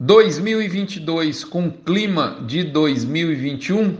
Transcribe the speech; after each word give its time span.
2022 0.00 1.42
com 1.42 1.68
clima 1.68 2.40
de 2.46 2.62
2021. 2.62 3.98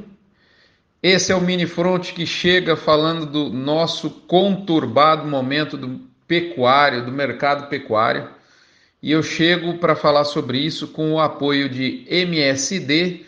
Esse 1.02 1.32
é 1.32 1.34
o 1.34 1.40
mini 1.40 1.66
front 1.66 2.12
que 2.12 2.24
chega 2.24 2.76
falando 2.76 3.26
do 3.26 3.50
nosso 3.50 4.08
conturbado 4.08 5.26
momento 5.26 5.76
do 5.76 6.00
pecuário, 6.28 7.04
do 7.04 7.10
mercado 7.10 7.68
pecuário. 7.68 8.28
E 9.02 9.10
eu 9.10 9.24
chego 9.24 9.78
para 9.78 9.96
falar 9.96 10.24
sobre 10.24 10.58
isso 10.58 10.86
com 10.86 11.14
o 11.14 11.20
apoio 11.20 11.68
de 11.68 12.04
MSD, 12.08 13.24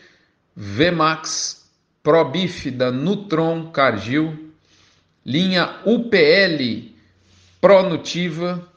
Vmax, 0.55 1.69
Probif 2.05 2.71
da 2.71 2.93
Nutron 2.93 3.71
Cargill, 3.73 4.53
linha 5.27 5.77
UPL 5.85 6.89
Pronutiva, 7.61 8.70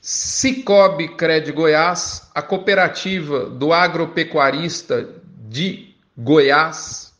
Cicobi 0.00 1.08
Cred 1.08 1.50
Goiás, 1.52 2.30
a 2.34 2.40
cooperativa 2.40 3.46
do 3.46 3.72
agropecuarista 3.72 5.08
de 5.48 5.94
Goiás, 6.16 7.12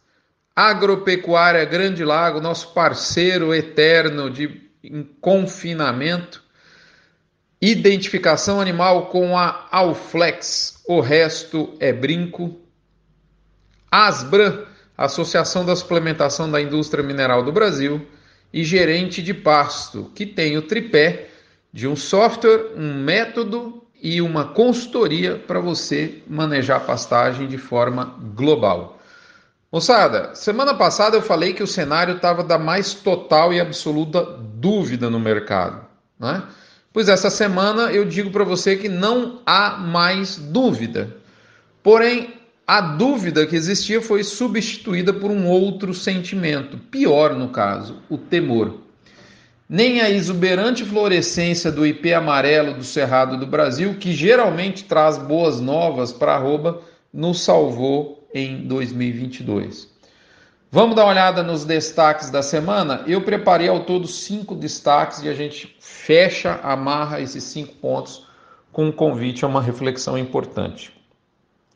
Agropecuária 0.54 1.64
Grande 1.64 2.04
Lago, 2.04 2.40
nosso 2.40 2.72
parceiro 2.72 3.54
eterno 3.54 4.30
de 4.30 4.68
confinamento, 5.20 6.42
identificação 7.60 8.60
animal 8.60 9.06
com 9.06 9.36
a 9.36 9.68
Alflex, 9.70 10.82
o 10.86 11.00
resto 11.00 11.76
é 11.78 11.92
brinco, 11.92 12.60
Asbran, 13.90 14.64
Associação 14.96 15.64
da 15.64 15.76
Suplementação 15.76 16.50
da 16.50 16.60
Indústria 16.60 17.04
Mineral 17.04 17.42
do 17.42 17.52
Brasil, 17.52 18.06
e 18.52 18.64
gerente 18.64 19.22
de 19.22 19.34
pasto, 19.34 20.10
que 20.14 20.24
tem 20.24 20.56
o 20.56 20.62
tripé 20.62 21.28
de 21.72 21.86
um 21.86 21.96
software, 21.96 22.72
um 22.76 23.02
método 23.02 23.82
e 24.00 24.22
uma 24.22 24.44
consultoria 24.44 25.36
para 25.36 25.60
você 25.60 26.22
manejar 26.26 26.80
pastagem 26.80 27.46
de 27.46 27.58
forma 27.58 28.16
global. 28.34 28.98
Moçada, 29.70 30.34
semana 30.34 30.74
passada 30.74 31.16
eu 31.16 31.22
falei 31.22 31.52
que 31.52 31.62
o 31.62 31.66
cenário 31.66 32.16
estava 32.16 32.42
da 32.42 32.58
mais 32.58 32.94
total 32.94 33.52
e 33.52 33.60
absoluta 33.60 34.22
dúvida 34.22 35.10
no 35.10 35.20
mercado, 35.20 35.84
né? 36.18 36.42
Pois 36.90 37.08
essa 37.08 37.28
semana 37.28 37.92
eu 37.92 38.04
digo 38.06 38.30
para 38.30 38.44
você 38.44 38.76
que 38.76 38.88
não 38.88 39.42
há 39.44 39.76
mais 39.76 40.36
dúvida. 40.36 41.14
Porém, 41.82 42.34
a 42.66 42.80
dúvida 42.80 43.46
que 43.46 43.54
existia 43.54 44.00
foi 44.00 44.24
substituída 44.24 45.12
por 45.12 45.30
um 45.30 45.46
outro 45.46 45.92
sentimento, 45.92 46.78
pior 46.78 47.34
no 47.34 47.50
caso, 47.50 48.02
o 48.08 48.16
temor 48.16 48.87
nem 49.68 50.00
a 50.00 50.08
exuberante 50.08 50.84
florescência 50.84 51.70
do 51.70 51.86
IP 51.86 52.14
amarelo 52.14 52.74
do 52.74 52.84
Cerrado 52.84 53.36
do 53.36 53.46
Brasil, 53.46 53.96
que 53.98 54.12
geralmente 54.12 54.84
traz 54.84 55.18
boas 55.18 55.60
novas 55.60 56.10
para 56.10 56.32
a 56.32 56.36
arroba, 56.36 56.80
nos 57.12 57.42
salvou 57.42 58.26
em 58.32 58.66
2022. 58.66 59.88
Vamos 60.70 60.96
dar 60.96 61.04
uma 61.04 61.12
olhada 61.12 61.42
nos 61.42 61.64
destaques 61.64 62.30
da 62.30 62.42
semana? 62.42 63.02
Eu 63.06 63.22
preparei 63.22 63.68
ao 63.68 63.80
todo 63.80 64.06
cinco 64.06 64.54
destaques 64.54 65.22
e 65.22 65.28
a 65.28 65.34
gente 65.34 65.76
fecha, 65.80 66.60
amarra 66.62 67.20
esses 67.20 67.44
cinco 67.44 67.74
pontos 67.76 68.26
com 68.72 68.86
um 68.86 68.92
convite 68.92 69.44
a 69.44 69.48
uma 69.48 69.62
reflexão 69.62 70.16
importante. 70.16 70.92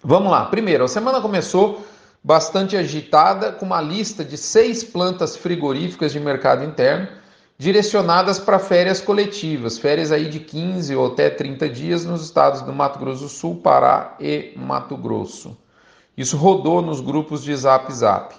Vamos 0.03 0.31
lá. 0.31 0.45
Primeiro, 0.47 0.85
a 0.85 0.89
semana 0.89 1.21
começou 1.21 1.87
bastante 2.23 2.77
agitada 2.77 3.53
com 3.53 3.67
uma 3.67 3.81
lista 3.81 4.25
de 4.25 4.37
seis 4.37 4.85
plantas 4.85 5.37
frigoríficas 5.37 6.13
de 6.13 6.21
mercado 6.21 6.65
interno 6.65 7.22
direcionadas 7.63 8.41
para 8.41 8.59
férias 8.59 9.01
coletivas, 9.01 9.79
férias 9.79 10.11
aí 10.11 10.29
de 10.29 10.41
15 10.41 10.97
ou 10.97 11.07
até 11.07 11.31
30 11.31 11.69
dias 11.69 12.05
nos 12.05 12.25
estados 12.25 12.61
do 12.61 12.73
Mato 12.73 12.99
Grosso 12.99 13.23
do 13.23 13.29
Sul, 13.29 13.61
Pará 13.63 14.17
e 14.19 14.53
Mato 14.57 14.97
Grosso. 14.97 15.57
Isso 16.17 16.37
rodou 16.37 16.83
nos 16.83 17.01
grupos 17.01 17.45
de 17.45 17.55
Zap 17.55 17.93
Zap. 17.93 18.35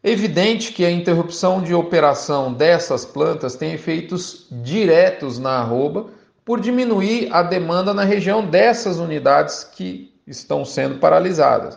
Evidente 0.00 0.72
que 0.72 0.84
a 0.84 0.90
interrupção 0.92 1.60
de 1.60 1.74
operação 1.74 2.52
dessas 2.52 3.04
plantas 3.04 3.56
tem 3.56 3.72
efeitos 3.72 4.46
diretos 4.52 5.40
na 5.40 5.58
arroba 5.58 6.06
por 6.44 6.60
diminuir 6.60 7.28
a 7.32 7.42
demanda 7.42 7.92
na 7.92 8.04
região 8.04 8.46
dessas 8.46 8.98
unidades 8.98 9.64
que 9.64 10.14
estão 10.24 10.64
sendo 10.64 11.00
paralisadas 11.00 11.76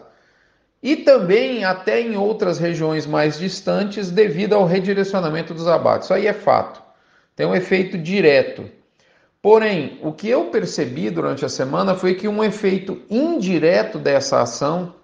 e 0.82 0.96
também 0.96 1.64
até 1.64 2.02
em 2.02 2.16
outras 2.16 2.58
regiões 2.58 3.06
mais 3.06 3.38
distantes 3.38 4.10
devido 4.10 4.54
ao 4.54 4.66
redirecionamento 4.66 5.54
dos 5.54 5.68
abates. 5.68 6.06
Isso 6.06 6.14
aí 6.14 6.28
é 6.28 6.34
fato. 6.34 6.82
Tem 7.36 7.46
um 7.46 7.56
efeito 7.56 7.98
direto. 7.98 8.70
Porém, 9.42 10.00
o 10.02 10.12
que 10.12 10.30
eu 10.30 10.46
percebi 10.46 11.10
durante 11.10 11.46
a 11.46 11.50
semana 11.50 11.96
foi 11.96 12.16
que 12.16 12.28
um 12.28 12.44
efeito 12.44 13.02
indireto 13.10 13.98
dessa 13.98 14.42
ação 14.42 14.96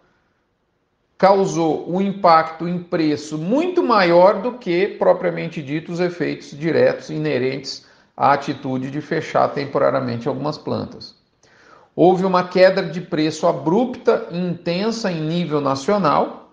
causou 1.18 1.90
um 1.90 2.02
impacto 2.02 2.68
em 2.68 2.84
preço 2.84 3.38
muito 3.38 3.82
maior 3.82 4.42
do 4.42 4.58
que 4.58 4.88
propriamente 4.88 5.62
dito 5.62 5.92
os 5.92 6.02
efeitos 6.02 6.52
diretos 6.52 7.10
inerentes 7.10 7.86
à 8.16 8.34
atitude 8.34 8.92
de 8.92 9.00
fechar 9.00 9.48
temporariamente 9.50 10.28
algumas 10.28 10.58
plantas. 10.58 11.16
Houve 11.96 12.26
uma 12.26 12.44
queda 12.44 12.84
de 12.84 13.00
preço 13.00 13.48
abrupta 13.48 14.28
e 14.30 14.38
intensa 14.38 15.10
em 15.10 15.22
nível 15.22 15.62
nacional, 15.62 16.52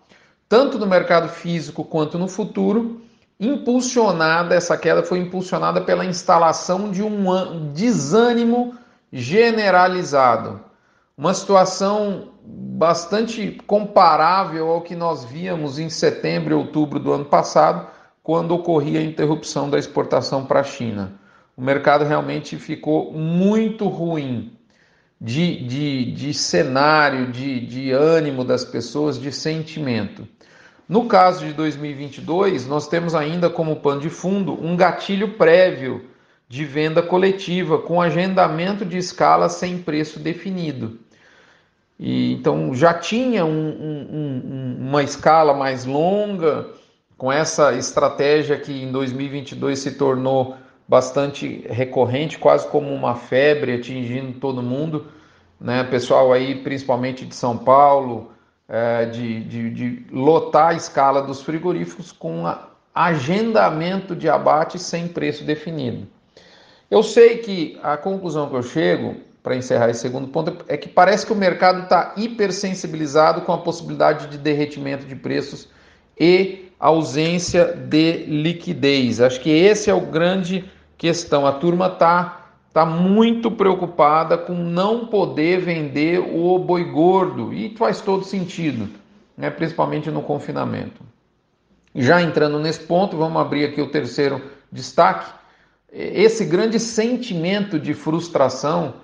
tanto 0.48 0.78
no 0.78 0.86
mercado 0.86 1.28
físico 1.28 1.84
quanto 1.84 2.16
no 2.16 2.28
futuro. 2.28 3.00
Impulsionada, 3.40 4.54
essa 4.54 4.78
queda 4.78 5.02
foi 5.02 5.18
impulsionada 5.18 5.80
pela 5.80 6.04
instalação 6.04 6.92
de 6.92 7.02
um 7.02 7.72
desânimo 7.72 8.74
generalizado. 9.12 10.60
Uma 11.18 11.34
situação 11.34 12.28
bastante 12.44 13.58
comparável 13.66 14.70
ao 14.70 14.80
que 14.82 14.94
nós 14.94 15.24
víamos 15.24 15.76
em 15.76 15.90
setembro 15.90 16.52
e 16.52 16.56
outubro 16.56 17.00
do 17.00 17.12
ano 17.12 17.24
passado, 17.24 17.88
quando 18.22 18.54
ocorria 18.54 19.00
a 19.00 19.04
interrupção 19.04 19.68
da 19.68 19.76
exportação 19.76 20.44
para 20.44 20.60
a 20.60 20.64
China. 20.64 21.14
O 21.56 21.62
mercado 21.62 22.04
realmente 22.04 22.56
ficou 22.56 23.12
muito 23.12 23.88
ruim 23.88 24.56
de, 25.22 25.64
de, 25.64 26.12
de 26.12 26.34
cenário, 26.34 27.30
de, 27.30 27.60
de 27.60 27.92
ânimo 27.92 28.44
das 28.44 28.64
pessoas, 28.64 29.20
de 29.20 29.30
sentimento. 29.30 30.26
No 30.88 31.06
caso 31.06 31.46
de 31.46 31.52
2022, 31.52 32.66
nós 32.66 32.88
temos 32.88 33.14
ainda 33.14 33.48
como 33.48 33.76
pano 33.76 34.00
de 34.00 34.10
fundo 34.10 34.52
um 34.52 34.76
gatilho 34.76 35.34
prévio 35.34 36.06
de 36.48 36.64
venda 36.64 37.00
coletiva, 37.00 37.78
com 37.78 38.02
agendamento 38.02 38.84
de 38.84 38.98
escala 38.98 39.48
sem 39.48 39.78
preço 39.78 40.18
definido. 40.18 40.98
E, 42.00 42.32
então 42.32 42.74
já 42.74 42.92
tinha 42.92 43.44
um, 43.44 43.68
um, 43.68 44.76
uma 44.80 45.04
escala 45.04 45.54
mais 45.54 45.84
longa, 45.84 46.66
com 47.16 47.30
essa 47.30 47.72
estratégia 47.74 48.58
que 48.58 48.72
em 48.72 48.90
2022 48.90 49.78
se 49.78 49.92
tornou 49.92 50.56
bastante 50.92 51.64
recorrente, 51.70 52.36
quase 52.36 52.68
como 52.68 52.92
uma 52.92 53.14
febre 53.14 53.76
atingindo 53.76 54.38
todo 54.38 54.62
mundo, 54.62 55.06
né? 55.58 55.82
Pessoal 55.84 56.30
aí, 56.34 56.56
principalmente 56.56 57.24
de 57.24 57.34
São 57.34 57.56
Paulo, 57.56 58.30
é, 58.68 59.06
de, 59.06 59.42
de, 59.44 59.70
de, 59.70 60.06
lotar 60.12 60.68
a 60.68 60.74
escala 60.74 61.22
dos 61.22 61.40
frigoríficos 61.40 62.12
com 62.12 62.44
agendamento 62.94 64.14
de 64.14 64.28
abate 64.28 64.78
sem 64.78 65.08
preço 65.08 65.44
definido. 65.44 66.06
Eu 66.90 67.02
sei 67.02 67.38
que 67.38 67.80
a 67.82 67.96
conclusão 67.96 68.50
que 68.50 68.56
eu 68.56 68.62
chego, 68.62 69.16
para 69.42 69.56
encerrar 69.56 69.88
esse 69.88 70.00
segundo 70.00 70.28
ponto, 70.28 70.62
é 70.68 70.76
que 70.76 70.90
parece 70.90 71.24
que 71.24 71.32
o 71.32 71.36
mercado 71.36 71.84
está 71.84 72.12
hipersensibilizado 72.18 73.40
com 73.40 73.52
a 73.54 73.58
possibilidade 73.58 74.26
de 74.26 74.36
derretimento 74.36 75.06
de 75.06 75.16
preços 75.16 75.70
e 76.20 76.70
ausência 76.78 77.64
de 77.64 78.24
liquidez. 78.26 79.22
Acho 79.22 79.40
que 79.40 79.48
esse 79.48 79.88
é 79.88 79.94
o 79.94 80.02
grande 80.02 80.70
questão. 81.02 81.44
A 81.44 81.50
turma 81.50 81.88
está 81.88 82.46
tá 82.72 82.86
muito 82.86 83.50
preocupada 83.50 84.38
com 84.38 84.54
não 84.54 85.04
poder 85.06 85.58
vender 85.58 86.20
o 86.20 86.56
boi 86.60 86.84
gordo 86.84 87.52
e 87.52 87.74
faz 87.76 88.00
todo 88.00 88.24
sentido, 88.24 88.88
né? 89.36 89.50
principalmente 89.50 90.12
no 90.12 90.22
confinamento. 90.22 91.02
Já 91.92 92.22
entrando 92.22 92.60
nesse 92.60 92.80
ponto, 92.84 93.16
vamos 93.16 93.42
abrir 93.42 93.64
aqui 93.64 93.82
o 93.82 93.90
terceiro 93.90 94.40
destaque. 94.70 95.28
Esse 95.92 96.44
grande 96.44 96.78
sentimento 96.78 97.80
de 97.80 97.94
frustração, 97.94 98.94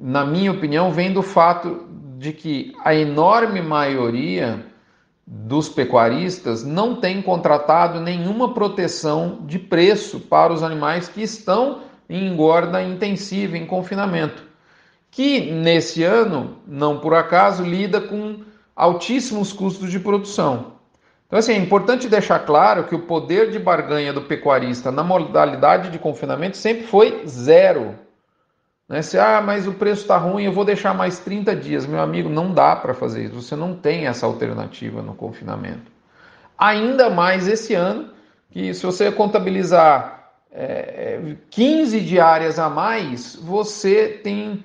na 0.00 0.24
minha 0.24 0.50
opinião, 0.50 0.90
vem 0.92 1.12
do 1.12 1.22
fato 1.22 1.86
de 2.16 2.32
que 2.32 2.72
a 2.82 2.94
enorme 2.94 3.60
maioria 3.60 4.64
dos 5.26 5.68
pecuaristas 5.68 6.64
não 6.64 6.96
tem 6.96 7.22
contratado 7.22 8.00
nenhuma 8.00 8.52
proteção 8.52 9.38
de 9.46 9.58
preço 9.58 10.20
para 10.20 10.52
os 10.52 10.62
animais 10.62 11.08
que 11.08 11.22
estão 11.22 11.80
em 12.08 12.28
engorda 12.28 12.82
intensiva, 12.82 13.56
em 13.56 13.66
confinamento, 13.66 14.42
que 15.10 15.50
nesse 15.52 16.02
ano, 16.02 16.58
não 16.66 16.98
por 16.98 17.14
acaso, 17.14 17.62
lida 17.62 18.00
com 18.00 18.40
altíssimos 18.76 19.52
custos 19.52 19.90
de 19.90 19.98
produção. 19.98 20.74
Então, 21.26 21.38
assim, 21.38 21.52
é 21.52 21.56
importante 21.56 22.08
deixar 22.08 22.40
claro 22.40 22.84
que 22.84 22.94
o 22.94 23.06
poder 23.06 23.50
de 23.50 23.58
barganha 23.58 24.12
do 24.12 24.22
pecuarista 24.22 24.92
na 24.92 25.02
modalidade 25.02 25.90
de 25.90 25.98
confinamento 25.98 26.56
sempre 26.56 26.86
foi 26.86 27.22
zero. 27.26 27.94
Né? 28.88 29.02
Se, 29.02 29.18
ah, 29.18 29.40
mas 29.40 29.66
o 29.66 29.72
preço 29.72 30.02
está 30.02 30.16
ruim, 30.16 30.44
eu 30.44 30.52
vou 30.52 30.64
deixar 30.64 30.94
mais 30.94 31.18
30 31.18 31.56
dias. 31.56 31.86
Meu 31.86 32.00
amigo, 32.00 32.28
não 32.28 32.52
dá 32.52 32.76
para 32.76 32.94
fazer 32.94 33.24
isso. 33.24 33.40
Você 33.40 33.56
não 33.56 33.74
tem 33.74 34.06
essa 34.06 34.26
alternativa 34.26 35.02
no 35.02 35.14
confinamento. 35.14 35.90
Ainda 36.56 37.10
mais 37.10 37.48
esse 37.48 37.74
ano, 37.74 38.10
que 38.50 38.72
se 38.72 38.84
você 38.84 39.10
contabilizar 39.10 40.32
é, 40.52 41.36
15 41.50 42.00
diárias 42.00 42.58
a 42.58 42.68
mais, 42.70 43.34
você 43.36 44.20
tem 44.22 44.62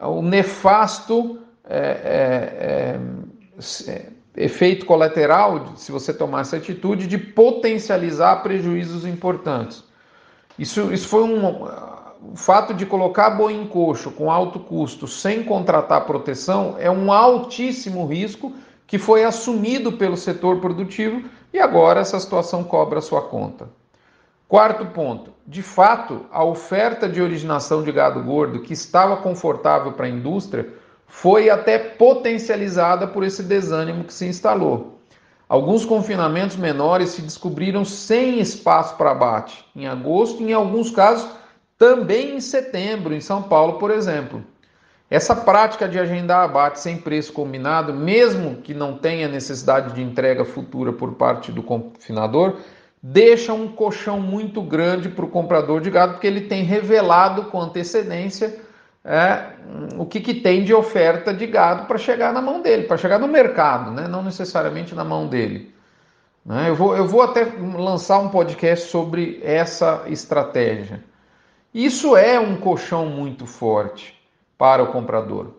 o 0.00 0.22
nefasto 0.22 1.40
é, 1.64 2.98
é, 2.98 3.90
é, 3.90 4.06
efeito 4.36 4.86
colateral, 4.86 5.76
se 5.76 5.92
você 5.92 6.12
tomar 6.12 6.42
essa 6.42 6.56
atitude, 6.56 7.06
de 7.06 7.18
potencializar 7.18 8.36
prejuízos 8.42 9.04
importantes. 9.04 9.84
Isso, 10.58 10.92
isso 10.92 11.08
foi 11.08 11.22
um. 11.22 11.66
O 12.30 12.36
fato 12.36 12.72
de 12.72 12.86
colocar 12.86 13.30
boi 13.30 13.52
em 13.52 13.66
coxo 13.66 14.12
com 14.12 14.30
alto 14.30 14.60
custo 14.60 15.08
sem 15.08 15.42
contratar 15.42 16.06
proteção 16.06 16.76
é 16.78 16.88
um 16.88 17.12
altíssimo 17.12 18.06
risco 18.06 18.52
que 18.86 18.96
foi 18.96 19.24
assumido 19.24 19.92
pelo 19.92 20.16
setor 20.16 20.60
produtivo 20.60 21.28
e 21.52 21.58
agora 21.58 22.00
essa 22.00 22.20
situação 22.20 22.62
cobra 22.62 23.00
sua 23.00 23.22
conta. 23.22 23.68
Quarto 24.46 24.86
ponto: 24.86 25.32
de 25.44 25.62
fato, 25.62 26.24
a 26.30 26.44
oferta 26.44 27.08
de 27.08 27.20
originação 27.20 27.82
de 27.82 27.90
gado 27.90 28.22
gordo 28.22 28.60
que 28.60 28.72
estava 28.72 29.16
confortável 29.16 29.92
para 29.92 30.06
a 30.06 30.10
indústria 30.10 30.68
foi 31.08 31.50
até 31.50 31.76
potencializada 31.76 33.06
por 33.08 33.24
esse 33.24 33.42
desânimo 33.42 34.04
que 34.04 34.14
se 34.14 34.26
instalou. 34.26 35.00
Alguns 35.48 35.84
confinamentos 35.84 36.56
menores 36.56 37.10
se 37.10 37.20
descobriram 37.20 37.84
sem 37.84 38.38
espaço 38.38 38.96
para 38.96 39.10
abate 39.10 39.64
em 39.74 39.86
agosto 39.88 40.40
e, 40.40 40.50
em 40.50 40.52
alguns 40.52 40.90
casos, 40.90 41.41
também 41.82 42.36
em 42.36 42.40
setembro, 42.40 43.12
em 43.12 43.20
São 43.20 43.42
Paulo, 43.42 43.72
por 43.72 43.90
exemplo. 43.90 44.40
Essa 45.10 45.34
prática 45.34 45.88
de 45.88 45.98
agendar 45.98 46.44
abate 46.44 46.78
sem 46.78 46.96
preço 46.96 47.32
combinado, 47.32 47.92
mesmo 47.92 48.58
que 48.58 48.72
não 48.72 48.96
tenha 48.96 49.26
necessidade 49.26 49.92
de 49.92 50.00
entrega 50.00 50.44
futura 50.44 50.92
por 50.92 51.14
parte 51.14 51.50
do 51.50 51.60
confinador, 51.60 52.58
deixa 53.02 53.52
um 53.52 53.66
colchão 53.66 54.20
muito 54.20 54.62
grande 54.62 55.08
para 55.08 55.24
o 55.24 55.28
comprador 55.28 55.80
de 55.80 55.90
gado, 55.90 56.12
porque 56.12 56.26
ele 56.28 56.42
tem 56.42 56.62
revelado 56.62 57.46
com 57.46 57.60
antecedência 57.60 58.60
é, 59.04 59.46
o 59.98 60.06
que, 60.06 60.20
que 60.20 60.34
tem 60.34 60.62
de 60.62 60.72
oferta 60.72 61.34
de 61.34 61.48
gado 61.48 61.88
para 61.88 61.98
chegar 61.98 62.32
na 62.32 62.40
mão 62.40 62.62
dele, 62.62 62.84
para 62.84 62.96
chegar 62.96 63.18
no 63.18 63.26
mercado, 63.26 63.90
né? 63.90 64.06
não 64.06 64.22
necessariamente 64.22 64.94
na 64.94 65.02
mão 65.02 65.26
dele. 65.26 65.74
Né? 66.46 66.68
Eu, 66.68 66.76
vou, 66.76 66.96
eu 66.96 67.08
vou 67.08 67.22
até 67.22 67.42
lançar 67.76 68.20
um 68.20 68.28
podcast 68.28 68.88
sobre 68.88 69.40
essa 69.42 70.04
estratégia. 70.06 71.10
Isso 71.74 72.16
é 72.16 72.38
um 72.38 72.56
colchão 72.56 73.06
muito 73.06 73.46
forte 73.46 74.14
para 74.58 74.82
o 74.82 74.88
comprador. 74.88 75.54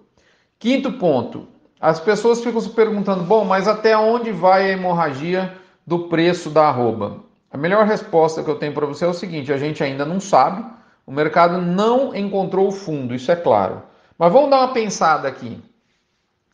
Quinto 0.59 0.93
ponto: 0.93 1.47
as 1.79 1.99
pessoas 1.99 2.43
ficam 2.43 2.61
se 2.61 2.69
perguntando, 2.69 3.23
bom, 3.23 3.43
mas 3.43 3.67
até 3.67 3.97
onde 3.97 4.31
vai 4.31 4.69
a 4.69 4.73
hemorragia 4.73 5.57
do 5.85 6.07
preço 6.07 6.49
da 6.49 6.67
arroba? 6.67 7.23
A 7.51 7.57
melhor 7.57 7.85
resposta 7.85 8.43
que 8.43 8.49
eu 8.49 8.55
tenho 8.55 8.73
para 8.73 8.85
você 8.85 9.05
é 9.05 9.07
o 9.07 9.13
seguinte: 9.13 9.51
a 9.51 9.57
gente 9.57 9.83
ainda 9.83 10.05
não 10.05 10.19
sabe 10.19 10.63
o 11.05 11.11
mercado 11.11 11.61
não 11.61 12.15
encontrou 12.15 12.67
o 12.67 12.71
fundo, 12.71 13.13
isso 13.13 13.31
é 13.31 13.35
claro. 13.35 13.83
Mas 14.17 14.31
vamos 14.31 14.49
dar 14.49 14.59
uma 14.59 14.73
pensada 14.73 15.27
aqui. 15.27 15.61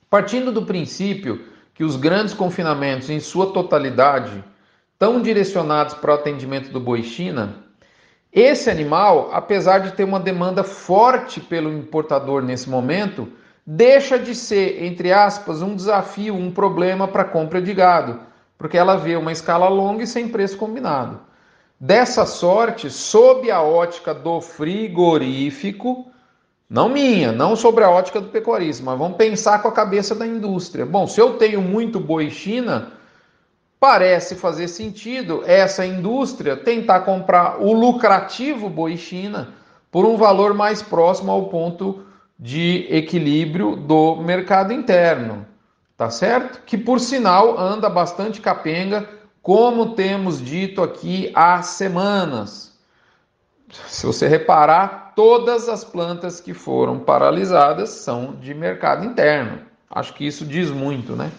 Partindo 0.09 0.51
do 0.51 0.65
princípio 0.65 1.45
que 1.73 1.83
os 1.83 1.95
grandes 1.95 2.33
confinamentos, 2.33 3.09
em 3.09 3.19
sua 3.19 3.53
totalidade, 3.53 4.43
estão 4.93 5.21
direcionados 5.21 5.93
para 5.93 6.11
o 6.11 6.15
atendimento 6.15 6.71
do 6.71 6.79
boi 6.79 7.03
China, 7.03 7.63
esse 8.31 8.69
animal, 8.69 9.29
apesar 9.33 9.79
de 9.79 9.93
ter 9.93 10.03
uma 10.03 10.19
demanda 10.19 10.63
forte 10.63 11.39
pelo 11.39 11.73
importador 11.73 12.43
nesse 12.43 12.69
momento, 12.69 13.27
deixa 13.65 14.19
de 14.19 14.35
ser, 14.35 14.83
entre 14.83 15.11
aspas, 15.11 15.61
um 15.61 15.75
desafio, 15.75 16.35
um 16.35 16.51
problema 16.51 17.07
para 17.07 17.23
compra 17.23 17.61
de 17.61 17.73
gado, 17.73 18.19
porque 18.57 18.77
ela 18.77 18.95
vê 18.95 19.15
uma 19.15 19.31
escala 19.31 19.67
longa 19.67 20.03
e 20.03 20.07
sem 20.07 20.27
preço 20.27 20.57
combinado. 20.57 21.19
Dessa 21.79 22.25
sorte, 22.25 22.89
sob 22.89 23.49
a 23.49 23.61
ótica 23.61 24.13
do 24.13 24.41
frigorífico, 24.41 26.11
não 26.69 26.87
minha, 26.87 27.31
não 27.31 27.55
sobre 27.55 27.83
a 27.83 27.89
ótica 27.89 28.21
do 28.21 28.27
pecuarista, 28.27 28.83
mas 28.83 28.99
vamos 28.99 29.17
pensar 29.17 29.59
com 29.59 29.69
a 29.69 29.71
cabeça 29.71 30.13
da 30.13 30.27
indústria. 30.27 30.85
Bom, 30.85 31.07
se 31.07 31.19
eu 31.19 31.37
tenho 31.37 31.61
muito 31.61 31.99
boi 31.99 32.29
China, 32.29 32.91
parece 33.79 34.35
fazer 34.35 34.67
sentido 34.67 35.43
essa 35.45 35.85
indústria 35.85 36.57
tentar 36.57 37.01
comprar 37.01 37.61
o 37.61 37.71
lucrativo 37.73 38.69
boi 38.69 38.97
China 38.97 39.53
por 39.89 40.05
um 40.05 40.17
valor 40.17 40.53
mais 40.53 40.81
próximo 40.81 41.31
ao 41.31 41.47
ponto 41.47 42.03
de 42.37 42.85
equilíbrio 42.89 43.75
do 43.75 44.17
mercado 44.17 44.71
interno, 44.73 45.45
tá 45.97 46.09
certo? 46.09 46.61
Que 46.65 46.77
por 46.77 46.99
sinal 46.99 47.59
anda 47.59 47.89
bastante 47.89 48.39
capenga 48.41 49.09
como 49.41 49.95
temos 49.95 50.41
dito 50.41 50.81
aqui 50.81 51.31
há 51.33 51.61
semanas. 51.61 52.77
Se 53.87 54.05
você 54.05 54.27
reparar, 54.27 55.13
todas 55.15 55.69
as 55.69 55.83
plantas 55.83 56.39
que 56.39 56.53
foram 56.53 56.99
paralisadas 56.99 57.89
são 57.89 58.35
de 58.35 58.53
mercado 58.53 59.05
interno. 59.05 59.59
Acho 59.89 60.13
que 60.13 60.25
isso 60.25 60.45
diz 60.45 60.69
muito, 60.69 61.15
né? 61.15 61.31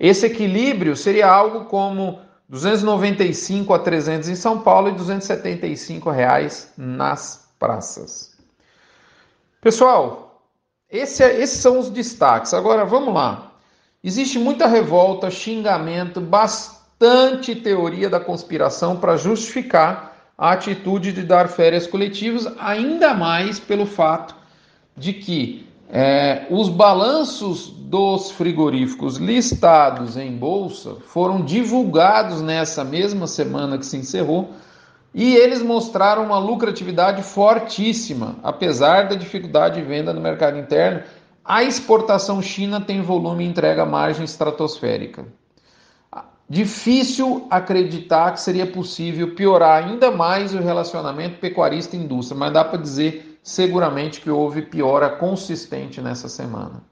Esse 0.00 0.26
equilíbrio 0.26 0.96
seria 0.96 1.30
algo 1.30 1.66
como 1.66 2.20
295 2.48 3.72
a 3.74 3.78
300 3.78 4.28
em 4.30 4.34
São 4.34 4.60
Paulo 4.60 4.88
e 4.88 4.92
275 4.92 6.10
reais 6.10 6.72
nas 6.76 7.52
praças. 7.58 8.34
Pessoal, 9.60 10.42
esse 10.90 11.22
é, 11.22 11.38
esses 11.38 11.60
são 11.60 11.78
os 11.78 11.90
destaques. 11.90 12.54
Agora 12.54 12.84
vamos 12.84 13.12
lá. 13.12 13.52
Existe 14.02 14.38
muita 14.38 14.66
revolta, 14.66 15.30
xingamento, 15.30 16.20
bastante 16.20 16.80
bastante 17.00 17.56
teoria 17.56 18.10
da 18.10 18.20
conspiração 18.20 18.94
para 18.94 19.16
justificar 19.16 20.34
a 20.36 20.52
atitude 20.52 21.14
de 21.14 21.22
dar 21.22 21.48
férias 21.48 21.86
coletivas, 21.86 22.46
ainda 22.58 23.14
mais 23.14 23.58
pelo 23.58 23.86
fato 23.86 24.36
de 24.94 25.14
que 25.14 25.66
é, 25.92 26.46
os 26.50 26.68
balanços 26.68 27.68
dos 27.68 28.30
frigoríficos 28.30 29.16
listados 29.16 30.16
em 30.16 30.36
bolsa 30.36 30.96
foram 31.08 31.42
divulgados 31.42 32.40
nessa 32.40 32.84
mesma 32.84 33.26
semana 33.26 33.76
que 33.76 33.84
se 33.84 33.96
encerrou 33.96 34.50
e 35.12 35.34
eles 35.34 35.60
mostraram 35.60 36.24
uma 36.24 36.38
lucratividade 36.38 37.22
fortíssima, 37.22 38.36
apesar 38.44 39.08
da 39.08 39.16
dificuldade 39.16 39.80
de 39.80 39.86
venda 39.86 40.12
no 40.12 40.20
mercado 40.20 40.56
interno. 40.56 41.02
A 41.44 41.64
exportação 41.64 42.40
China 42.40 42.80
tem 42.80 43.02
volume 43.02 43.44
e 43.44 43.48
entrega 43.48 43.84
margem 43.84 44.24
estratosférica. 44.24 45.26
Difícil 46.48 47.46
acreditar 47.50 48.32
que 48.32 48.40
seria 48.40 48.66
possível 48.66 49.34
piorar 49.34 49.84
ainda 49.84 50.10
mais 50.12 50.54
o 50.54 50.58
relacionamento 50.58 51.38
pecuarista-indústria, 51.38 52.38
mas 52.38 52.52
dá 52.52 52.64
para 52.64 52.80
dizer 52.80 53.29
seguramente 53.42 54.20
que 54.20 54.30
houve 54.30 54.62
piora 54.62 55.08
consistente 55.08 56.00
nessa 56.00 56.28
semana. 56.28 56.82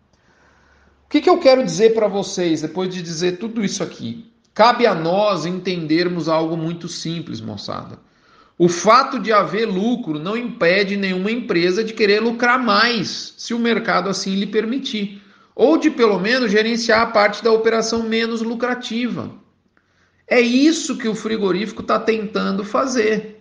O 1.06 1.08
que, 1.08 1.20
que 1.20 1.30
eu 1.30 1.38
quero 1.38 1.64
dizer 1.64 1.94
para 1.94 2.08
vocês 2.08 2.62
depois 2.62 2.92
de 2.92 3.02
dizer 3.02 3.38
tudo 3.38 3.64
isso 3.64 3.82
aqui? 3.82 4.30
Cabe 4.52 4.86
a 4.86 4.94
nós 4.94 5.46
entendermos 5.46 6.28
algo 6.28 6.56
muito 6.56 6.88
simples, 6.88 7.40
moçada. 7.40 7.98
O 8.58 8.68
fato 8.68 9.20
de 9.20 9.32
haver 9.32 9.66
lucro 9.66 10.18
não 10.18 10.36
impede 10.36 10.96
nenhuma 10.96 11.30
empresa 11.30 11.84
de 11.84 11.94
querer 11.94 12.20
lucrar 12.20 12.58
mais, 12.58 13.34
se 13.38 13.54
o 13.54 13.58
mercado 13.58 14.10
assim 14.10 14.34
lhe 14.34 14.46
permitir, 14.46 15.22
ou 15.54 15.78
de 15.78 15.90
pelo 15.90 16.18
menos 16.18 16.50
gerenciar 16.50 17.00
a 17.02 17.06
parte 17.06 17.42
da 17.42 17.52
operação 17.52 18.02
menos 18.02 18.42
lucrativa. 18.42 19.30
É 20.26 20.40
isso 20.40 20.98
que 20.98 21.08
o 21.08 21.14
frigorífico 21.14 21.82
está 21.82 21.98
tentando 21.98 22.64
fazer. 22.64 23.37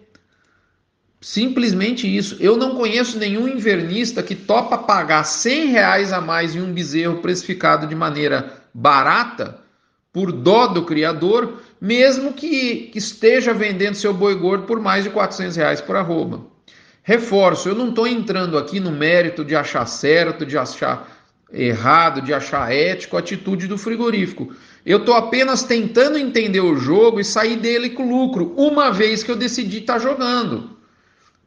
Simplesmente 1.27 2.07
isso. 2.07 2.37
Eu 2.39 2.55
não 2.55 2.75
conheço 2.75 3.19
nenhum 3.19 3.49
invernista 3.49 4.23
que 4.23 4.33
topa 4.33 4.77
pagar 4.77 5.25
100 5.25 5.65
reais 5.65 6.13
a 6.13 6.21
mais 6.21 6.55
em 6.55 6.61
um 6.61 6.71
bezerro 6.71 7.17
precificado 7.17 7.85
de 7.85 7.93
maneira 7.93 8.61
barata, 8.73 9.59
por 10.13 10.31
dó 10.31 10.67
do 10.67 10.85
criador, 10.85 11.61
mesmo 11.81 12.31
que, 12.31 12.89
esteja 12.95 13.53
vendendo 13.53 13.95
seu 13.95 14.13
boi 14.13 14.35
gordo 14.35 14.63
por 14.63 14.79
mais 14.79 15.03
de 15.03 15.09
400 15.09 15.57
reais 15.57 15.81
por 15.81 15.97
arroba. 15.97 16.45
Reforço, 17.03 17.67
eu 17.67 17.75
não 17.75 17.89
estou 17.89 18.07
entrando 18.07 18.57
aqui 18.57 18.79
no 18.79 18.91
mérito 18.91 19.43
de 19.43 19.53
achar 19.53 19.85
certo, 19.85 20.45
de 20.45 20.57
achar 20.57 21.11
errado, 21.51 22.21
de 22.21 22.33
achar 22.33 22.71
ético 22.71 23.17
a 23.17 23.19
atitude 23.19 23.67
do 23.67 23.77
frigorífico. 23.77 24.55
Eu 24.85 24.99
estou 24.99 25.13
apenas 25.13 25.61
tentando 25.63 26.17
entender 26.17 26.61
o 26.61 26.77
jogo 26.77 27.19
e 27.19 27.25
sair 27.25 27.57
dele 27.57 27.89
com 27.89 28.09
lucro, 28.09 28.53
uma 28.55 28.91
vez 28.91 29.23
que 29.23 29.29
eu 29.29 29.35
decidi 29.35 29.79
estar 29.79 29.95
tá 29.95 29.99
jogando. 29.99 30.76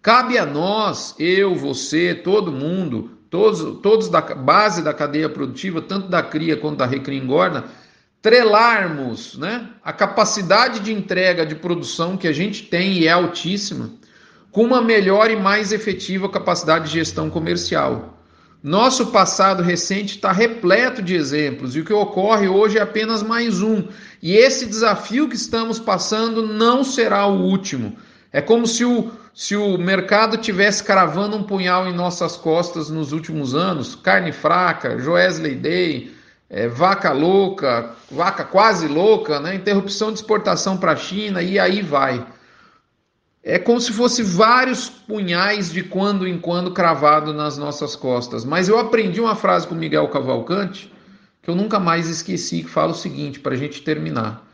Cabe 0.02 0.38
a 0.38 0.46
nós, 0.46 1.14
eu, 1.18 1.54
você, 1.54 2.14
todo 2.14 2.50
mundo, 2.50 3.10
todos, 3.28 3.80
todos 3.82 4.08
da 4.08 4.20
base 4.20 4.82
da 4.82 4.94
cadeia 4.94 5.28
produtiva, 5.28 5.82
tanto 5.82 6.08
da 6.08 6.22
cria 6.22 6.56
quanto 6.56 6.78
da 6.78 6.86
recria 6.86 7.22
trelarmos 8.22 9.38
né, 9.38 9.68
a 9.82 9.92
capacidade 9.92 10.80
de 10.80 10.92
entrega 10.92 11.46
de 11.46 11.54
produção 11.54 12.16
que 12.16 12.28
a 12.28 12.32
gente 12.32 12.64
tem 12.64 12.98
e 12.98 13.06
é 13.06 13.12
altíssima, 13.12 13.90
com 14.50 14.64
uma 14.64 14.82
melhor 14.82 15.30
e 15.30 15.36
mais 15.36 15.72
efetiva 15.72 16.28
capacidade 16.28 16.86
de 16.86 16.92
gestão 16.92 17.30
comercial. 17.30 18.18
Nosso 18.62 19.06
passado 19.06 19.62
recente 19.62 20.16
está 20.16 20.32
repleto 20.32 21.00
de 21.00 21.14
exemplos 21.14 21.74
e 21.74 21.80
o 21.80 21.84
que 21.84 21.94
ocorre 21.94 22.46
hoje 22.46 22.76
é 22.76 22.82
apenas 22.82 23.22
mais 23.22 23.62
um. 23.62 23.88
E 24.22 24.36
esse 24.36 24.66
desafio 24.66 25.28
que 25.28 25.36
estamos 25.36 25.78
passando 25.78 26.46
não 26.46 26.84
será 26.84 27.26
o 27.26 27.40
último. 27.40 27.96
É 28.30 28.42
como 28.42 28.66
se 28.66 28.84
o, 28.84 29.10
se 29.32 29.56
o 29.56 29.78
mercado 29.78 30.36
tivesse 30.36 30.82
cravando 30.82 31.36
um 31.36 31.42
punhal 31.42 31.86
em 31.88 31.94
nossas 31.94 32.36
costas 32.36 32.90
nos 32.90 33.12
últimos 33.12 33.54
anos 33.54 33.94
carne 33.94 34.32
fraca, 34.32 34.98
Joesley 34.98 35.54
Day, 35.54 36.14
é, 36.48 36.66
vaca 36.68 37.12
louca, 37.12 37.94
vaca 38.10 38.44
quase 38.44 38.88
louca, 38.88 39.38
né? 39.38 39.54
interrupção 39.54 40.08
de 40.08 40.18
exportação 40.18 40.76
para 40.76 40.92
a 40.92 40.96
China 40.96 41.42
e 41.42 41.58
aí 41.58 41.80
vai. 41.80 42.26
É 43.42 43.58
como 43.58 43.80
se 43.80 43.92
fosse 43.92 44.22
vários 44.22 44.88
punhais 44.88 45.72
de 45.72 45.82
quando 45.82 46.26
em 46.26 46.38
quando 46.38 46.72
cravado 46.72 47.32
nas 47.32 47.56
nossas 47.56 47.96
costas. 47.96 48.44
Mas 48.44 48.68
eu 48.68 48.78
aprendi 48.78 49.20
uma 49.20 49.34
frase 49.34 49.66
com 49.66 49.74
Miguel 49.74 50.08
Cavalcante 50.08 50.92
que 51.42 51.48
eu 51.48 51.54
nunca 51.54 51.80
mais 51.80 52.08
esqueci, 52.08 52.62
que 52.62 52.68
fala 52.68 52.92
o 52.92 52.94
seguinte, 52.94 53.40
para 53.40 53.54
a 53.54 53.56
gente 53.56 53.82
terminar. 53.82 54.46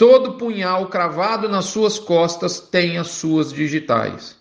Todo 0.00 0.38
punhal 0.38 0.86
cravado 0.86 1.46
nas 1.46 1.66
suas 1.66 1.98
costas 1.98 2.58
tem 2.58 2.96
as 2.96 3.08
suas 3.08 3.52
digitais. 3.52 4.34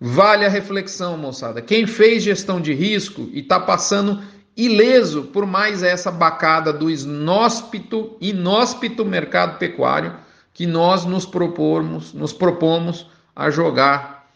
Vale 0.00 0.46
a 0.46 0.48
reflexão, 0.48 1.18
moçada. 1.18 1.60
Quem 1.60 1.86
fez 1.86 2.22
gestão 2.22 2.62
de 2.62 2.72
risco 2.72 3.28
e 3.30 3.40
está 3.40 3.60
passando 3.60 4.24
ileso 4.56 5.24
por 5.24 5.44
mais 5.44 5.82
essa 5.82 6.10
bacada 6.10 6.72
do 6.72 6.88
inóspito, 6.88 8.16
inóspito 8.22 9.04
mercado 9.04 9.58
pecuário 9.58 10.16
que 10.54 10.66
nós 10.66 11.04
nos 11.04 11.26
propomos, 11.26 12.14
nos 12.14 12.32
propomos 12.32 13.06
a 13.36 13.50
jogar. 13.50 14.30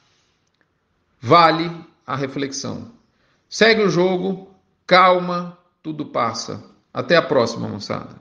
Vale 1.18 1.74
a 2.06 2.14
reflexão. 2.14 2.88
Segue 3.48 3.80
o 3.80 3.88
jogo, 3.88 4.54
calma, 4.86 5.56
tudo 5.82 6.04
passa. 6.04 6.62
Até 6.92 7.16
a 7.16 7.22
próxima, 7.22 7.66
moçada. 7.66 8.19